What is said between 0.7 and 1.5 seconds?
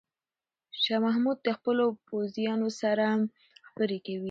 شاه محمود د